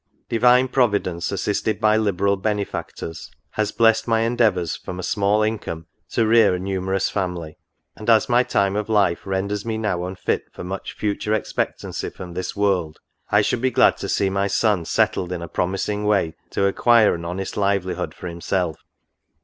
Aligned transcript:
Divine 0.29 0.67
Providence, 0.67 1.31
assisted 1.31 1.79
by 1.79 1.95
liberal 1.95 2.35
benefactors, 2.35 3.29
has 3.51 3.71
blest 3.71 4.07
my 4.07 4.21
endeavours, 4.21 4.75
from 4.75 4.97
a 4.97 5.03
small 5.03 5.43
income, 5.43 5.85
to 6.09 6.25
rear 6.25 6.55
a 6.55 6.59
numerous 6.59 7.11
family; 7.11 7.59
and 7.95 8.09
as 8.09 8.27
my 8.27 8.41
time 8.41 8.75
of 8.75 8.89
life 8.89 9.27
renders 9.27 9.63
me 9.63 9.77
now 9.77 10.03
unfit 10.05 10.45
for 10.51 10.63
much 10.63 10.93
future 10.93 11.35
expectancy 11.35 12.09
from 12.09 12.33
this 12.33 12.55
world, 12.55 12.97
I 13.29 13.43
should 13.43 13.61
be 13.61 13.69
glad 13.69 13.97
to 13.97 14.09
see 14.09 14.31
my 14.31 14.47
son 14.47 14.85
settled 14.85 15.31
in 15.31 15.43
a 15.43 15.47
promising 15.47 16.05
way 16.05 16.35
to 16.49 16.65
acquire 16.65 17.13
an 17.13 17.23
honest 17.23 17.55
livelihood 17.55 18.15
for 18.15 18.25
himself. 18.27 18.79